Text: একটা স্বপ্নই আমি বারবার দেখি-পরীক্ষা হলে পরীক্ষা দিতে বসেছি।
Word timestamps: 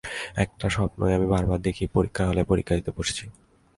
একটা 0.35 0.67
স্বপ্নই 0.69 1.13
আমি 1.13 1.27
বারবার 1.27 1.59
দেখি-পরীক্ষা 1.61 2.23
হলে 2.27 2.41
পরীক্ষা 2.43 2.73
দিতে 2.75 2.91
বসেছি। 2.97 3.25